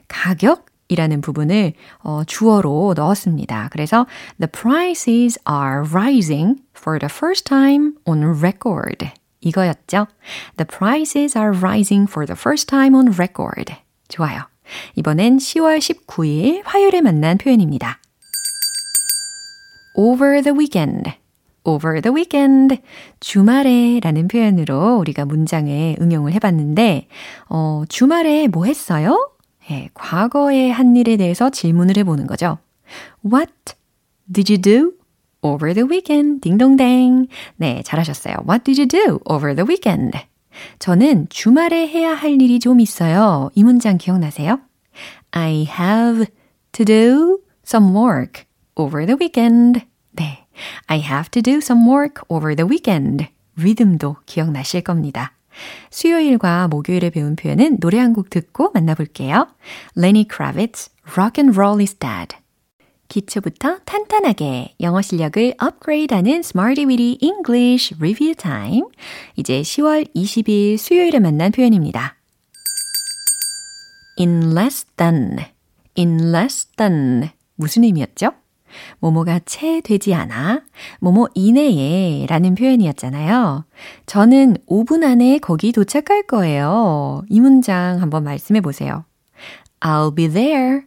가격이라는 0.07 1.21
부분을 1.21 1.73
어, 1.99 2.23
주어로 2.25 2.95
넣었습니다. 2.97 3.69
그래서 3.73 4.07
The 4.39 4.51
prices 4.51 5.39
are 5.49 5.81
rising 5.91 6.63
for 6.77 6.99
the 6.99 7.11
first 7.13 7.45
time 7.45 7.93
on 8.05 8.23
record. 8.39 9.11
이거였죠. 9.41 10.07
The 10.57 10.67
prices 10.67 11.37
are 11.37 11.57
rising 11.57 12.11
for 12.11 12.27
the 12.27 12.39
first 12.39 12.67
time 12.67 12.95
on 12.95 13.09
record. 13.09 13.75
좋아요. 14.09 14.43
이번엔 14.97 15.39
10월 15.39 15.79
19일 15.79 16.63
화요일에 16.65 17.01
만난 17.01 17.39
표현입니다. 17.39 18.01
Over 19.99 20.43
the 20.43 20.57
weekend. 20.57 21.13
over 21.65 22.01
the 22.01 22.15
weekend. 22.15 22.81
주말에 23.21 24.01
라는 24.01 24.29
표현으로 24.29 24.97
우리가 24.99 25.25
문장에 25.25 25.97
응용을 26.01 26.33
해봤는데, 26.33 27.09
어, 27.49 27.83
주말에 27.89 28.47
뭐 28.47 28.65
했어요? 28.65 29.33
예, 29.71 29.91
과거의 29.93 30.73
한 30.73 30.97
일에 30.97 31.17
대해서 31.17 31.51
질문을 31.51 31.97
해보는 31.99 32.27
거죠. 32.27 32.59
What 33.27 33.53
did 34.33 34.51
you 34.51 34.63
do 34.63 34.93
over 35.43 35.75
the 35.75 35.87
weekend? 35.87 36.41
딩동댕. 36.41 37.27
네, 37.57 37.83
잘하셨어요. 37.85 38.37
What 38.49 38.65
did 38.65 38.81
you 38.81 38.89
do 38.89 39.19
over 39.27 39.55
the 39.55 39.67
weekend? 39.69 40.17
저는 40.79 41.27
주말에 41.29 41.87
해야 41.89 42.15
할 42.15 42.41
일이 42.41 42.61
좀 42.61 42.81
있어요. 42.81 43.51
이 43.55 43.63
문장 43.63 43.99
기억나세요? 43.99 44.61
I 45.33 45.67
have 45.69 46.27
to 46.73 46.85
do 46.85 47.41
some 47.65 47.95
work 47.95 48.48
over 48.79 49.05
the 49.07 49.17
weekend. 49.21 49.85
네. 50.13 50.47
I 50.87 51.01
have 51.01 51.31
to 51.33 51.43
do 51.43 51.59
some 51.59 51.87
work 51.89 52.23
over 52.29 52.55
the 52.57 52.67
weekend. 52.69 53.27
리듬도 53.57 54.17
기억나실 54.27 54.83
겁니다. 54.83 55.33
수요일과 55.91 56.69
목요일에 56.69 57.11
배운 57.11 57.35
표현은 57.37 57.79
노래 57.81 57.99
한 57.99 58.15
곡 58.15 58.31
듣고 58.31 58.71
만나볼게요. 58.73 59.49
Lenny 59.97 60.25
Kravitz, 60.25 60.91
Rock 61.17 61.43
and 61.43 61.59
Roll 61.59 61.81
is 61.81 61.95
Dead. 61.97 62.37
기초부터 63.09 63.79
탄탄하게 63.85 64.75
영어 64.81 65.01
실력을 65.03 65.55
업그레이드하는 65.59 66.41
Smarty 66.41 66.87
Weedy 66.87 67.19
English 67.23 67.95
Review 67.99 68.35
Time. 68.35 68.83
이제 69.37 69.63
10월 69.63 70.15
20일 70.15 70.77
수요일에 70.77 71.19
만난 71.19 71.51
표현입니다. 71.51 72.17
in 74.19 74.53
less 74.57 74.85
than, 74.97 75.39
in 75.97 76.35
less 76.35 76.67
than 76.77 77.31
무슨 77.55 77.85
의미였죠? 77.85 78.33
뭐뭐가 79.01 79.41
채 79.45 79.81
되지 79.81 80.15
않아, 80.15 80.63
뭐뭐 81.01 81.29
이내에 81.35 82.27
라는 82.27 82.55
표현이었잖아요. 82.55 83.65
저는 84.07 84.57
5분 84.69 85.05
안에 85.05 85.39
거기 85.39 85.73
도착할 85.73 86.27
거예요. 86.27 87.23
이 87.29 87.41
문장 87.41 88.01
한번 88.01 88.25
말씀해 88.25 88.61
보세요. 88.61 89.05
I'll 89.81 90.15
be 90.15 90.29
there 90.29 90.83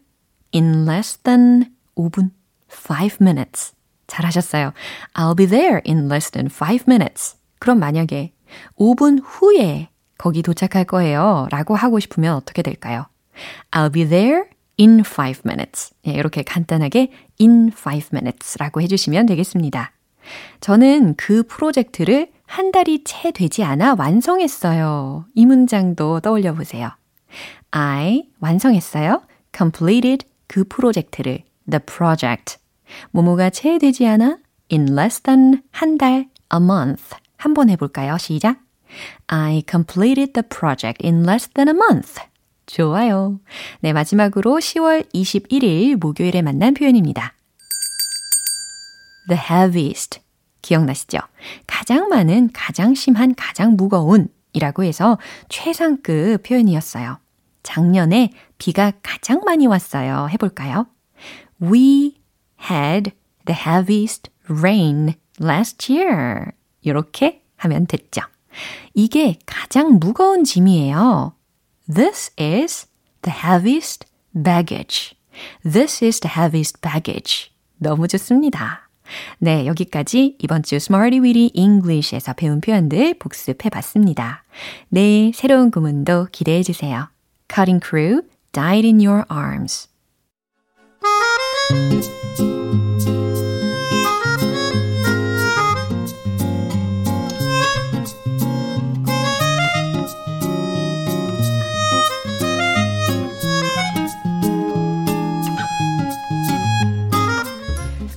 in 0.54 0.88
less 0.88 1.18
than 1.20 1.72
5분, 1.96 2.32
5 2.68 3.18
minutes. 3.22 3.74
잘하셨어요. 4.08 4.74
I'll 5.14 5.36
be 5.38 5.48
there 5.48 5.82
in 5.88 6.06
less 6.06 6.32
than 6.32 6.50
5 6.50 6.86
minutes. 6.88 7.38
그럼 7.60 7.80
만약에 7.80 8.34
5분 8.78 9.22
후에 9.24 9.90
거기 10.18 10.42
도착할 10.42 10.84
거예요. 10.84 11.48
라고 11.50 11.76
하고 11.76 12.00
싶으면 12.00 12.36
어떻게 12.36 12.62
될까요? 12.62 13.06
I'll 13.72 13.92
be 13.92 14.08
there 14.08 14.44
in 14.82 15.04
5 15.04 15.42
minutes. 15.46 15.94
예, 16.08 16.14
이렇게 16.14 16.42
간단하게 16.42 17.12
in 17.40 17.72
5 17.72 18.10
minutes 18.12 18.58
라고 18.58 18.82
해주시면 18.82 19.28
되겠습니다. 19.28 19.92
저는 20.60 21.16
그 21.16 21.44
프로젝트를 21.44 22.32
한 22.46 22.72
달이 22.72 23.04
채 23.04 23.32
되지 23.32 23.64
않아 23.64 23.96
완성했어요. 23.98 25.26
이 25.36 25.46
문장도 25.46 26.22
떠올려 26.22 26.54
보세요. 26.54 26.90
I 27.72 28.24
완성했어요. 28.40 29.22
completed 29.56 30.26
그 30.48 30.64
프로젝트를 30.66 31.44
the 31.70 31.80
project. 31.86 32.58
모모가 33.12 33.52
채 33.52 33.78
되지 33.78 34.08
않아 34.08 34.38
in 34.72 34.98
less 34.98 35.22
than 35.22 35.62
한 35.72 35.98
달, 35.98 36.30
a 36.54 36.60
month. 36.60 37.16
한번 37.38 37.70
해볼까요? 37.70 38.18
시작. 38.18 38.60
I 39.28 39.64
completed 39.70 40.34
the 40.34 40.48
project 40.48 41.06
in 41.06 41.24
less 41.24 41.48
than 41.54 41.70
a 41.70 41.74
month. 41.74 42.31
좋아요. 42.72 43.40
네, 43.82 43.92
마지막으로 43.92 44.56
10월 44.56 45.12
21일 45.14 45.98
목요일에 45.98 46.42
만난 46.42 46.74
표현입니다. 46.74 47.34
The 49.28 49.42
heaviest. 49.50 50.22
기억나시죠? 50.62 51.18
가장 51.68 52.08
많은, 52.08 52.50
가장 52.54 52.94
심한, 52.94 53.36
가장 53.36 53.76
무거운 53.76 54.30
이라고 54.54 54.84
해서 54.84 55.18
최상급 55.50 56.44
표현이었어요. 56.44 57.18
작년에 57.64 58.32
비가 58.58 58.92
가장 59.04 59.42
많이 59.44 59.68
왔어요. 59.68 60.30
해볼까요? 60.32 60.88
We 61.62 62.22
had 62.70 63.12
the 63.46 63.60
heaviest 63.60 64.30
rain 64.50 65.16
last 65.42 65.92
year. 65.92 66.52
이렇게 66.82 67.44
하면 67.58 67.86
됐죠. 67.86 68.22
이게 68.94 69.40
가장 69.46 70.00
무거운 70.00 70.44
짐이에요. 70.44 71.34
This 71.94 72.32
is 72.38 72.88
the 73.24 73.32
heaviest 73.32 74.06
baggage. 74.34 75.14
This 75.64 76.02
is 76.02 76.22
the 76.22 76.30
heaviest 76.30 76.80
baggage. 76.80 77.52
너무 77.80 78.08
좋습니다. 78.08 78.88
네, 79.40 79.66
여기까지 79.66 80.38
이번 80.40 80.64
주 80.64 80.76
Smarty 80.76 81.20
Weedy 81.20 81.52
English에서 81.54 82.32
배운 82.32 82.62
표현들 82.62 83.16
복습해 83.20 83.70
봤습니다. 83.70 84.46
내일 84.88 85.34
새로운 85.34 85.70
구문도 85.70 86.28
기대해 86.32 86.64
주세요. 86.64 87.10
Cutting 87.54 87.86
Crew, 87.86 88.22
Died 88.54 88.88
in 88.88 89.06
Your 89.06 89.26
Arms. 89.30 89.90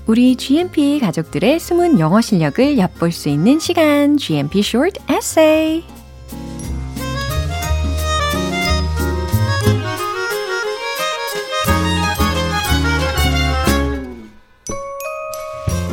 우리 0.06 0.36
GMP 0.36 1.00
가족들의 1.00 1.58
숨은 1.58 1.98
영어 1.98 2.20
실력을 2.20 2.76
엿볼 2.76 3.10
수 3.10 3.30
있는 3.30 3.58
시간, 3.58 4.18
GMP 4.18 4.58
Short 4.58 5.00
Essay. 5.10 5.82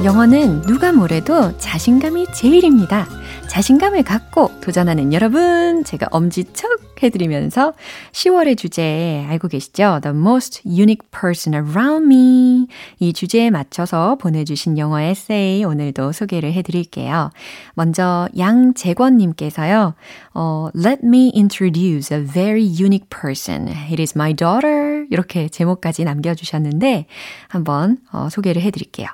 영어는 0.04 0.64
누가 0.64 0.92
뭐래도 0.92 1.58
자신감이 1.58 2.28
제일입니다. 2.34 3.08
자신감을 3.48 4.04
갖고 4.04 4.52
도전하는 4.60 5.14
여러분, 5.14 5.86
제가 5.86 6.08
엄지척 6.12 6.91
해드리면서 7.02 7.74
10월의 8.12 8.58
주제 8.58 9.26
알고 9.30 9.48
계시죠? 9.48 10.00
The 10.02 10.16
most 10.16 10.62
unique 10.66 11.10
person 11.12 11.54
around 11.54 12.06
me. 12.06 12.68
이 13.00 13.14
주제에 13.14 13.50
맞춰서 13.50 14.16
보내주신 14.16 14.78
영어 14.78 15.00
에세이 15.00 15.64
오늘도 15.64 16.12
소개를 16.12 16.54
해드릴게요. 16.54 17.32
먼저 17.74 18.28
양재권님께서요, 18.38 19.96
어, 20.34 20.70
Let 20.76 21.02
me 21.04 21.32
introduce 21.36 22.16
a 22.16 22.24
very 22.24 22.64
unique 22.64 23.10
person. 23.10 23.68
It 23.68 24.02
is 24.02 24.14
my 24.16 24.34
daughter. 24.34 25.06
이렇게 25.10 25.50
제목까지 25.50 26.04
남겨주셨는데 26.04 27.06
한번 27.48 27.98
어, 28.12 28.30
소개를 28.30 28.62
해드릴게요. 28.62 29.08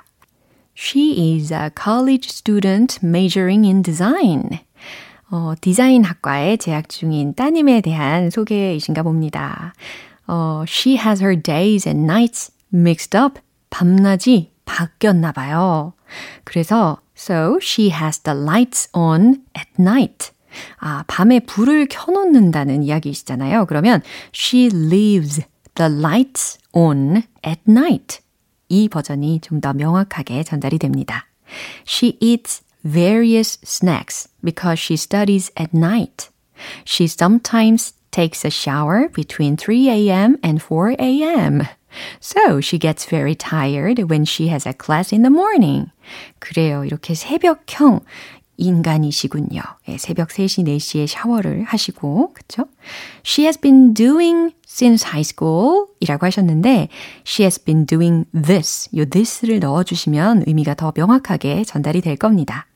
She 0.80 1.34
is 1.34 1.52
a 1.52 1.70
college 1.74 2.28
student 2.30 3.00
majoring 3.02 3.66
in 3.66 3.82
design. 3.82 4.60
어, 5.30 5.52
디자인 5.60 6.04
학과에 6.04 6.56
재학 6.56 6.88
중인 6.88 7.34
따님에 7.34 7.80
대한 7.80 8.30
소개이신가 8.30 9.02
봅니다. 9.02 9.74
어, 10.26 10.64
she 10.66 10.96
has 10.96 11.22
her 11.22 11.40
days 11.40 11.88
and 11.88 12.04
nights 12.10 12.52
mixed 12.72 13.16
up. 13.16 13.40
밤낮이 13.70 14.52
바뀌었나 14.64 15.32
봐요. 15.32 15.92
그래서 16.44 16.98
so 17.16 17.58
she 17.60 17.90
has 17.90 18.20
the 18.20 18.38
lights 18.38 18.88
on 18.94 19.42
at 19.56 19.70
night. 19.78 20.30
아, 20.78 21.04
밤에 21.06 21.40
불을 21.40 21.88
켜놓는다는 21.90 22.82
이야기이시잖아요. 22.82 23.66
그러면 23.66 24.00
she 24.34 24.70
leaves 24.72 25.42
the 25.74 25.92
lights 25.92 26.58
on 26.72 27.22
at 27.46 27.60
night. 27.68 28.20
이 28.70 28.88
버전이 28.88 29.40
좀 29.40 29.60
더 29.60 29.72
명확하게 29.74 30.42
전달이 30.44 30.78
됩니다. 30.78 31.26
She 31.86 32.16
eats 32.20 32.62
various 32.83 33.57
snacks 33.63 34.27
because 34.43 34.77
she 34.79 34.97
studies 34.97 35.49
at 35.55 35.73
night. 35.73 36.29
She 36.83 37.07
sometimes 37.07 37.93
takes 38.11 38.45
a 38.45 38.49
shower 38.49 39.09
between 39.09 39.57
3 39.57 39.89
a.m. 39.89 40.37
and 40.43 40.61
4 40.61 40.95
a.m. 40.99 41.67
So 42.19 42.61
she 42.61 42.77
gets 42.77 43.05
very 43.05 43.35
tired 43.35 44.09
when 44.09 44.25
she 44.25 44.47
has 44.47 44.65
a 44.65 44.73
class 44.73 45.11
in 45.13 45.23
the 45.23 45.29
morning. 45.29 45.91
그래요. 46.39 46.83
이렇게 46.85 47.13
새벽형 47.15 48.01
인간이시군요. 48.58 49.62
예, 49.88 49.96
새벽 49.96 50.28
3시, 50.28 50.66
4시에 50.66 51.06
샤워를 51.06 51.64
하시고, 51.64 52.34
그쵸? 52.34 52.66
She 53.24 53.46
has 53.46 53.58
been 53.58 53.94
doing 53.94 54.54
since 54.66 55.06
high 55.06 55.24
school 55.24 55.86
이라고 56.00 56.26
하셨는데, 56.26 56.88
she 57.26 57.44
has 57.44 57.62
been 57.64 57.86
doing 57.86 58.26
this. 58.32 58.90
요 58.96 59.04
this를 59.06 59.60
넣어주시면 59.60 60.44
의미가 60.46 60.74
더 60.74 60.92
명확하게 60.94 61.64
전달이 61.64 62.02
될 62.02 62.16
겁니다. 62.16 62.66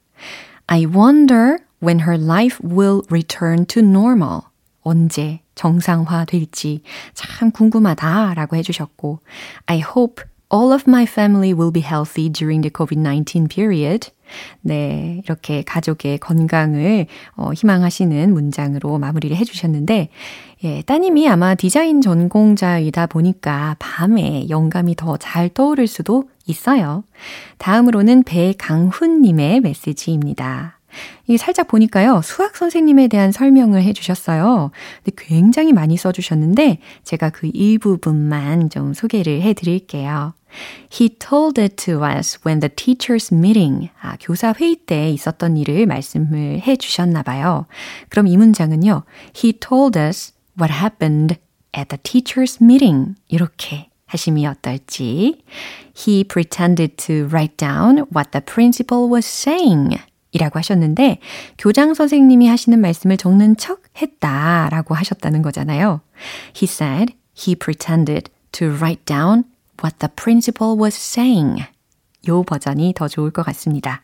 I 0.68 0.86
wonder 0.86 1.58
when 1.82 2.00
her 2.00 2.16
life 2.16 2.58
will 2.64 3.02
return 3.10 3.66
to 3.66 3.82
normal. 3.82 4.42
언제 4.82 5.40
정상화 5.54 6.24
될지 6.24 6.82
참 7.14 7.50
궁금하다 7.50 8.34
라고 8.34 8.56
해주셨고, 8.56 9.20
I 9.66 9.80
hope 9.80 10.24
all 10.52 10.72
of 10.72 10.84
my 10.86 11.04
family 11.04 11.52
will 11.54 11.72
be 11.72 11.80
healthy 11.80 12.28
during 12.28 12.62
the 12.62 12.70
COVID-19 12.70 13.48
period. 13.48 14.10
네, 14.60 15.20
이렇게 15.24 15.62
가족의 15.62 16.18
건강을 16.18 17.06
어, 17.36 17.52
희망하시는 17.52 18.32
문장으로 18.32 18.98
마무리를 18.98 19.36
해주셨는데, 19.36 20.08
예, 20.64 20.82
따님이 20.82 21.28
아마 21.28 21.54
디자인 21.54 22.00
전공자이다 22.00 23.06
보니까 23.06 23.76
밤에 23.78 24.48
영감이 24.48 24.96
더 24.96 25.16
잘 25.16 25.48
떠오를 25.48 25.86
수도 25.86 26.24
있어요. 26.46 27.04
다음으로는 27.58 28.22
배강훈님의 28.24 29.60
메시지입니다. 29.60 30.78
이게 31.26 31.38
살짝 31.38 31.68
보니까요, 31.68 32.20
수학 32.22 32.56
선생님에 32.56 33.08
대한 33.08 33.32
설명을 33.32 33.82
해주셨어요. 33.82 34.70
근데 35.02 35.16
굉장히 35.16 35.72
많이 35.72 35.96
써주셨는데, 35.96 36.78
제가 37.04 37.30
그 37.30 37.50
일부분만 37.52 38.70
좀 38.70 38.92
소개를 38.92 39.40
해드릴게요. 39.42 40.34
He 40.90 41.08
told 41.08 41.60
it 41.60 41.76
to 41.84 42.04
us 42.04 42.38
when 42.44 42.60
the 42.60 42.68
teachers 42.68 43.32
meeting. 43.32 43.90
아, 44.00 44.16
교사 44.20 44.52
회의 44.58 44.76
때 44.76 45.10
있었던 45.10 45.56
일을 45.56 45.86
말씀을 45.86 46.60
해 46.60 46.76
주셨나 46.76 47.22
봐요. 47.22 47.66
그럼 48.08 48.26
이 48.26 48.36
문장은요. 48.36 49.04
He 49.34 49.52
told 49.52 49.98
us 49.98 50.32
what 50.58 50.72
happened 50.72 51.36
at 51.76 51.88
the 51.88 51.98
teachers 52.02 52.62
meeting. 52.62 53.14
이렇게 53.28 53.88
하심이 54.06 54.46
어떨지. 54.46 55.42
He 55.96 56.24
pretended 56.24 56.96
to 56.96 57.26
write 57.26 57.56
down 57.56 58.04
what 58.14 58.30
the 58.30 58.44
principal 58.44 59.10
was 59.10 59.26
saying. 59.26 59.98
이라고 60.32 60.58
하셨는데, 60.58 61.18
교장 61.58 61.94
선생님이 61.94 62.48
하시는 62.48 62.78
말씀을 62.80 63.16
적는 63.18 63.56
척 63.56 63.82
했다라고 64.00 64.94
하셨다는 64.94 65.42
거잖아요. 65.42 66.00
He 66.56 66.64
said 66.64 67.14
he 67.36 67.54
pretended 67.54 68.30
to 68.52 68.68
write 68.68 69.04
down 69.04 69.44
what 69.82 69.98
the 69.98 70.10
principal 70.14 70.76
was 70.78 70.94
saying. 70.94 71.64
요 72.28 72.42
버전이 72.42 72.94
더 72.94 73.08
좋을 73.08 73.30
것 73.30 73.44
같습니다. 73.46 74.02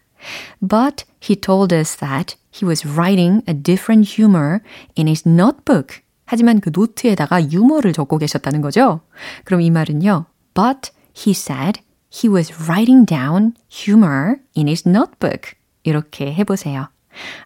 But 0.60 1.04
he 1.22 1.36
told 1.36 1.74
us 1.74 1.96
that 1.98 2.36
he 2.52 2.66
was 2.66 2.86
writing 2.86 3.42
a 3.48 3.54
different 3.54 4.16
humor 4.16 4.60
in 4.98 5.06
his 5.06 5.26
notebook. 5.26 6.00
하지만 6.26 6.60
그 6.60 6.70
노트에다가 6.72 7.50
유머를 7.50 7.92
적고 7.92 8.18
계셨다는 8.18 8.60
거죠. 8.60 9.00
그럼 9.44 9.62
이 9.62 9.70
말은요. 9.70 10.26
But 10.54 10.90
he 11.16 11.32
said 11.32 11.80
he 12.12 12.28
was 12.30 12.52
writing 12.64 13.06
down 13.06 13.54
humor 13.70 14.36
in 14.56 14.68
his 14.68 14.86
notebook. 14.86 15.54
이렇게 15.84 16.34
해보세요. 16.34 16.88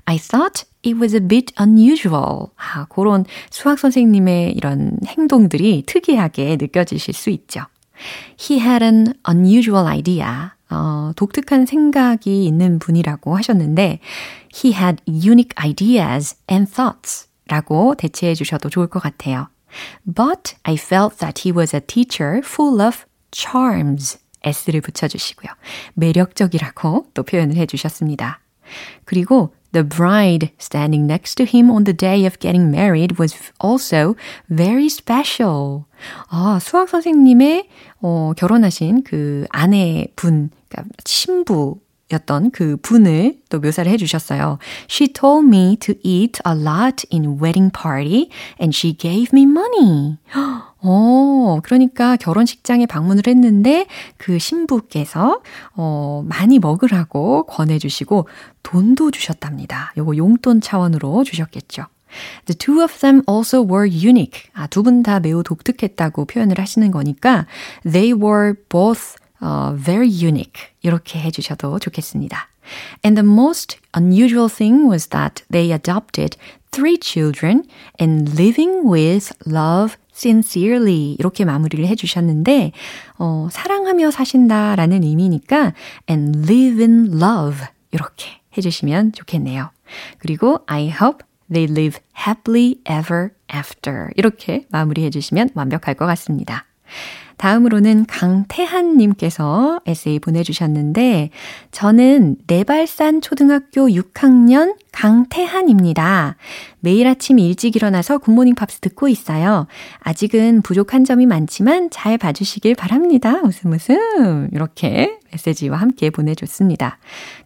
I 0.04 0.18
thought 0.18 0.64
it 0.84 0.98
was 0.98 1.14
a 1.14 1.20
bit 1.20 1.54
unusual. 1.60 2.48
아, 2.56 2.86
그런 2.86 3.24
수학 3.50 3.78
선생님의 3.78 4.52
이런 4.52 4.98
행동들이 5.06 5.84
특이하게 5.86 6.56
느껴지실 6.60 7.14
수 7.14 7.30
있죠. 7.30 7.62
He 8.38 8.60
had 8.60 8.84
an 8.84 9.14
unusual 9.28 9.86
idea. 9.86 10.50
어, 10.70 11.12
독특한 11.16 11.66
생각이 11.66 12.46
있는 12.46 12.78
분이라고 12.78 13.36
하셨는데, 13.36 14.00
he 14.54 14.74
had 14.74 15.02
unique 15.06 15.50
ideas 15.62 16.36
and 16.50 16.70
thoughts 16.70 17.28
라고 17.46 17.94
대체해 17.94 18.34
주셔도 18.34 18.70
좋을 18.70 18.86
것 18.86 19.00
같아요. 19.00 19.48
But 20.06 20.54
I 20.62 20.74
felt 20.74 21.18
that 21.18 21.46
he 21.46 21.56
was 21.56 21.74
a 21.74 21.80
teacher 21.80 22.40
full 22.44 22.80
of 22.80 23.04
charms. 23.32 24.18
s를 24.44 24.80
붙여주시고요. 24.80 25.52
매력적이라고 25.94 27.06
또 27.14 27.22
표현을 27.22 27.56
해 27.56 27.66
주셨습니다. 27.66 28.40
그리고 29.04 29.54
The 29.73 29.83
bride 29.83 30.51
standing 30.57 31.05
next 31.05 31.35
to 31.35 31.45
him 31.45 31.69
on 31.69 31.83
the 31.83 31.93
day 31.93 32.25
of 32.25 32.39
getting 32.39 32.71
married 32.71 33.19
was 33.19 33.35
also 33.59 34.15
very 34.49 34.87
special. 34.87 35.85
아, 36.29 36.57
수학 36.61 36.89
선생님의 36.89 37.67
어, 38.01 38.33
결혼하신 38.37 39.03
그 39.03 39.45
아내분, 39.49 40.49
그러니까 40.69 40.95
신부 41.05 41.79
였던 42.12 42.50
그 42.50 42.76
분을 42.82 43.38
또 43.48 43.58
묘사를 43.60 43.90
해주셨어요. 43.90 44.58
She 44.90 45.12
told 45.12 45.46
me 45.46 45.76
to 45.80 45.94
eat 46.02 46.40
a 46.46 46.54
lot 46.54 47.06
in 47.12 47.38
wedding 47.40 47.72
party 47.72 48.28
and 48.60 48.76
she 48.76 48.96
gave 48.96 49.30
me 49.32 49.42
money. 49.44 50.18
어, 50.84 51.60
그러니까 51.62 52.16
결혼식장에 52.16 52.86
방문을 52.86 53.24
했는데 53.26 53.86
그 54.16 54.38
신부께서 54.38 55.40
어, 55.76 56.24
많이 56.28 56.58
먹으라고 56.58 57.44
권해주시고 57.46 58.28
돈도 58.62 59.10
주셨답니다. 59.12 59.92
요거 59.96 60.16
용돈 60.16 60.60
차원으로 60.60 61.24
주셨겠죠. 61.24 61.86
The 62.44 62.54
two 62.58 62.82
of 62.82 62.98
them 62.98 63.22
also 63.26 63.64
were 63.64 63.88
unique. 63.88 64.50
아, 64.52 64.66
두 64.66 64.82
분 64.82 65.02
다 65.02 65.18
매우 65.18 65.42
독특했다고 65.42 66.26
표현을 66.26 66.58
하시는 66.58 66.90
거니까 66.90 67.46
they 67.90 68.12
were 68.12 68.54
both 68.68 69.14
uh, 69.42 69.76
very 69.76 70.08
unique. 70.08 70.72
이렇게 70.82 71.18
해주셔도 71.20 71.78
좋겠습니다. 71.78 72.48
And 73.04 73.20
the 73.20 73.28
most 73.28 73.78
unusual 73.94 74.48
thing 74.48 74.88
was 74.88 75.08
that 75.08 75.42
they 75.50 75.72
adopted 75.72 76.36
three 76.70 76.96
children 76.96 77.64
and 78.00 78.32
living 78.38 78.88
with 78.88 79.32
love 79.46 79.96
sincerely 80.14 81.16
이렇게 81.18 81.44
마무리를 81.44 81.86
해주셨는데 81.86 82.72
어, 83.18 83.48
사랑하며 83.50 84.10
사신다라는 84.10 85.02
의미니까 85.02 85.74
and 86.08 86.38
live 86.50 86.82
in 86.82 87.20
love 87.20 87.66
이렇게 87.90 88.40
해주시면 88.56 89.12
좋겠네요. 89.12 89.70
그리고 90.18 90.60
I 90.66 90.88
hope 90.88 91.24
they 91.50 91.70
live 91.70 92.00
happily 92.26 92.76
ever 92.88 93.30
after 93.54 94.08
이렇게 94.16 94.66
마무리해 94.70 95.10
주시면 95.10 95.50
완벽할 95.54 95.94
것 95.94 96.06
같습니다. 96.06 96.66
다음으로는 97.36 98.06
강태한님께서 98.06 99.80
에세이 99.86 100.20
보내주셨는데, 100.20 101.30
저는 101.72 102.36
내발산 102.46 103.20
초등학교 103.20 103.88
6학년 103.88 104.76
강태한입니다. 104.92 106.36
매일 106.78 107.08
아침 107.08 107.40
일찍 107.40 107.74
일어나서 107.74 108.18
굿모닝 108.18 108.54
팝스 108.54 108.78
듣고 108.78 109.08
있어요. 109.08 109.66
아직은 110.00 110.62
부족한 110.62 111.04
점이 111.04 111.26
많지만 111.26 111.90
잘 111.90 112.16
봐주시길 112.16 112.76
바랍니다. 112.76 113.40
웃음 113.42 113.72
웃음. 113.72 114.48
이렇게 114.52 115.18
메시지와 115.32 115.78
함께 115.78 116.10
보내줬습니다. 116.10 116.98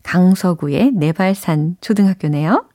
강서구의 0.02 0.92
내발산 0.92 1.76
초등학교네요. 1.80 2.66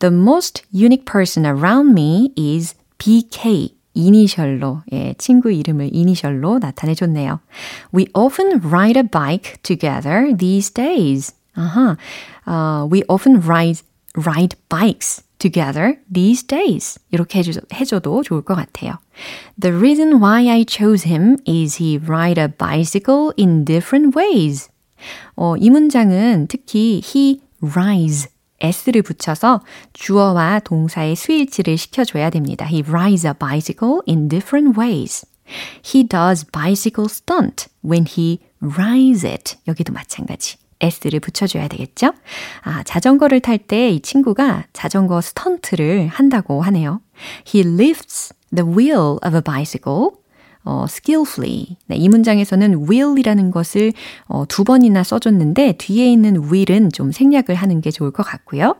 The 0.00 0.12
most 0.14 0.64
unique 0.74 1.04
person 1.04 1.46
around 1.46 1.92
me 1.92 2.32
is 2.36 2.74
BK. 2.98 3.75
이니셜로, 3.95 4.83
예, 4.93 5.13
친구 5.17 5.51
이름을 5.51 5.89
이니셜로 5.91 6.59
나타내줬네요. 6.59 7.39
We 7.93 8.07
often 8.13 8.61
ride 8.63 8.97
a 8.97 9.03
bike 9.03 9.55
together 9.63 10.35
these 10.37 10.73
days. 10.73 11.33
아하, 11.55 11.97
uh, 12.47 12.87
we 12.89 13.03
often 13.09 13.41
ride, 13.41 13.81
ride 14.15 14.55
bikes 14.69 15.23
together 15.39 15.99
these 16.11 16.45
days. 16.45 16.99
이렇게 17.11 17.39
해줘, 17.39 17.59
해줘도 17.73 18.23
좋을 18.23 18.43
것 18.43 18.55
같아요. 18.55 18.99
The 19.59 19.75
reason 19.75 20.21
why 20.21 20.47
I 20.49 20.63
chose 20.63 21.07
him 21.07 21.37
is 21.47 21.83
he 21.83 21.97
ride 21.97 22.39
a 22.39 22.47
bicycle 22.47 23.33
in 23.37 23.65
different 23.65 24.17
ways. 24.17 24.69
어, 25.35 25.57
이 25.57 25.69
문장은 25.69 26.47
특히 26.47 27.01
he 27.03 27.41
rides 27.61 28.29
s를 28.66 29.02
붙여서 29.02 29.60
주어와 29.92 30.60
동사의 30.60 31.16
수일치를 31.16 31.76
시켜줘야 31.76 32.30
됩니다. 32.30 32.66
He 32.66 32.82
rides 32.86 33.26
a 33.26 33.32
bicycle 33.38 34.00
in 34.08 34.28
different 34.28 34.78
ways. 34.78 35.26
He 35.84 36.06
does 36.06 36.44
bicycle 36.50 37.06
stunt 37.08 37.66
when 37.84 38.04
he 38.06 38.40
rides 38.60 39.26
it. 39.26 39.56
여기도 39.68 39.92
마찬가지. 39.92 40.56
s를 40.80 41.20
붙여줘야 41.20 41.68
되겠죠? 41.68 42.12
아, 42.62 42.82
자전거를 42.82 43.40
탈 43.40 43.58
때 43.58 43.92
이 43.92 44.00
친구가 44.00 44.64
자전거 44.72 45.20
스턴트를 45.20 46.08
한다고 46.08 46.60
하네요. 46.62 47.00
He 47.46 47.64
lifts 47.66 48.34
the 48.54 48.68
wheel 48.68 49.16
of 49.24 49.34
a 49.34 49.40
bicycle 49.42 50.10
어, 50.66 50.84
skillfully. 50.88 51.76
네, 51.86 51.96
이 51.96 52.08
문장에서는 52.08 52.88
will이라는 52.90 53.52
것을 53.52 53.92
어, 54.26 54.44
두 54.46 54.64
번이나 54.64 55.04
써줬는데 55.04 55.78
뒤에 55.78 56.10
있는 56.10 56.50
will은 56.50 56.90
좀 56.90 57.12
생략을 57.12 57.54
하는 57.54 57.80
게 57.80 57.92
좋을 57.92 58.10
것 58.10 58.24
같고요. 58.24 58.74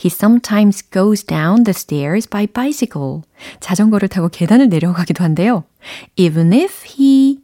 He 0.00 0.10
sometimes 0.10 0.82
goes 0.90 1.24
down 1.24 1.62
the 1.62 1.70
stairs 1.70 2.28
by 2.28 2.48
bicycle. 2.48 3.22
자전거를 3.60 4.08
타고 4.08 4.28
계단을 4.28 4.68
내려가기도 4.68 5.22
한데요. 5.22 5.62
Even 6.16 6.52
if 6.52 6.84
he 6.84 7.38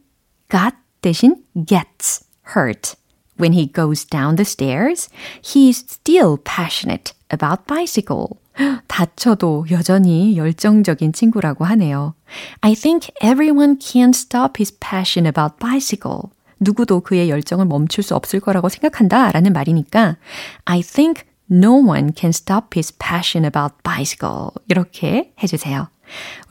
got 0.51 0.75
대신 1.01 1.37
gets 1.65 2.25
hurt. 2.55 2.95
When 3.39 3.53
he 3.53 3.71
goes 3.71 4.05
down 4.05 4.35
the 4.35 4.45
stairs, 4.45 5.09
he 5.41 5.69
is 5.69 5.85
still 5.87 6.37
passionate 6.43 7.13
about 7.31 7.65
bicycle. 7.65 8.37
다쳐도 8.87 9.67
여전히 9.71 10.37
열정적인 10.37 11.13
친구라고 11.13 11.65
하네요. 11.65 12.13
I 12.61 12.73
think 12.73 13.09
everyone 13.23 13.77
can 13.81 14.09
stop 14.09 14.53
his 14.59 14.77
passion 14.79 15.25
about 15.25 15.57
bicycle. 15.59 16.29
누구도 16.59 17.01
그의 17.01 17.29
열정을 17.29 17.65
멈출 17.65 18.03
수 18.03 18.15
없을 18.15 18.39
거라고 18.39 18.69
생각한다 18.69 19.31
라는 19.31 19.53
말이니까 19.53 20.17
I 20.65 20.81
think 20.81 21.23
no 21.51 21.73
one 21.73 22.11
can 22.15 22.29
stop 22.29 22.67
his 22.75 22.97
passion 22.97 23.45
about 23.45 23.75
bicycle. 23.83 24.49
이렇게 24.69 25.33
해주세요. 25.41 25.89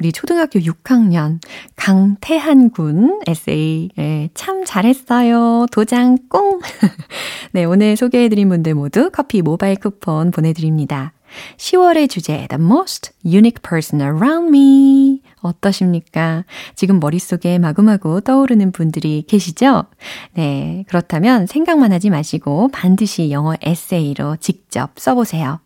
우리 0.00 0.12
초등학교 0.12 0.58
6학년 0.58 1.38
강태한 1.76 2.70
군 2.70 3.20
에세이 3.26 3.90
예, 3.98 4.28
참 4.34 4.64
잘했어요. 4.64 5.66
도장 5.70 6.18
꽁. 6.28 6.60
네, 7.52 7.64
오늘 7.64 7.96
소개해드린 7.96 8.48
분들 8.48 8.74
모두 8.74 9.10
커피 9.12 9.42
모바일 9.42 9.76
쿠폰 9.76 10.30
보내드립니다. 10.30 11.12
10월의 11.56 12.08
주제 12.08 12.46
The 12.48 12.62
most 12.62 13.12
unique 13.24 13.62
person 13.62 14.00
around 14.00 14.48
me 14.48 15.22
어떠십니까? 15.42 16.44
지금 16.74 17.00
머릿속에 17.00 17.58
마구마구 17.58 18.20
떠오르는 18.22 18.72
분들이 18.72 19.24
계시죠? 19.26 19.84
네, 20.32 20.84
그렇다면 20.88 21.46
생각만 21.46 21.92
하지 21.92 22.10
마시고 22.10 22.68
반드시 22.68 23.30
영어 23.30 23.54
에세이로 23.60 24.36
직접 24.36 24.98
써보세요. 24.98 25.60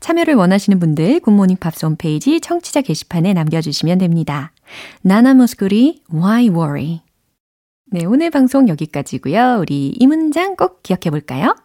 참여를 0.00 0.34
원하시는 0.34 0.78
분들 0.78 1.20
굿모닝 1.20 1.58
팝스 1.58 1.86
홈페이지 1.86 2.40
청취자 2.40 2.80
게시판에 2.80 3.32
남겨주시면 3.34 3.98
됩니다. 3.98 4.52
나나 5.02 5.34
무스쿠리 5.34 6.02
Why 6.12 6.48
Worry 6.48 7.00
네, 7.92 8.04
오늘 8.04 8.30
방송 8.30 8.68
여기까지고요. 8.68 9.58
우리 9.60 9.88
이 9.88 10.06
문장 10.06 10.54
꼭 10.54 10.82
기억해 10.82 11.10
볼까요? 11.10 11.56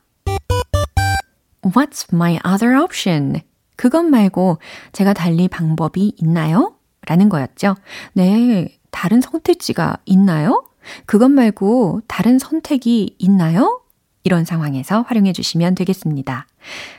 What's 1.65 2.13
my 2.13 2.39
other 2.45 2.79
option? 2.81 3.41
그것 3.75 4.03
말고 4.03 4.59
제가 4.91 5.13
달리 5.13 5.47
방법이 5.47 6.13
있나요? 6.17 6.75
라는 7.07 7.29
거였죠. 7.29 7.75
네, 8.13 8.77
다른 8.91 9.21
선택지가 9.21 9.97
있나요? 10.05 10.63
그것 11.05 11.29
말고 11.29 12.01
다른 12.07 12.39
선택이 12.39 13.15
있나요? 13.17 13.81
이런 14.23 14.43
상황에서 14.43 15.01
활용해 15.01 15.33
주시면 15.33 15.75
되겠습니다. 15.75 16.47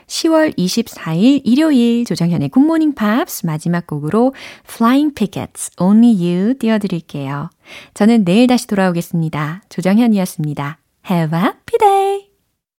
10월 0.07 0.57
24일 0.57 1.43
일요일 1.45 2.05
조정현의 2.05 2.51
굿모닝 2.51 2.95
팝스 2.95 3.47
마지막 3.47 3.87
곡으로 3.87 4.33
Flying 4.69 5.13
Pickets 5.15 5.73
Only 5.81 6.15
You 6.15 6.55
띄워드릴게요. 6.59 7.51
저는 7.95 8.25
내일 8.25 8.47
다시 8.47 8.69
돌아오겠습니다. 8.69 9.63
조정현이었습니다. 9.69 10.79
Have 11.11 11.37
a 11.37 11.45
happy 11.45 11.79
day! 11.81 12.36